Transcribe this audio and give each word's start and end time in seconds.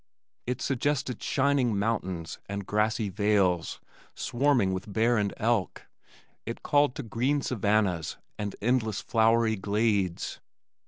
It 0.47 0.63
suggested 0.63 1.21
shining 1.21 1.77
mountains, 1.77 2.39
and 2.49 2.65
grassy 2.65 3.09
vales, 3.09 3.79
swarming 4.15 4.73
with 4.73 4.91
bear 4.91 5.15
and 5.15 5.31
elk. 5.37 5.85
It 6.43 6.63
called 6.63 6.95
to 6.95 7.03
green 7.03 7.41
savannahs 7.43 8.17
and 8.35 8.55
endless 8.63 8.99
flowery 8.99 9.57
glades. 9.57 10.39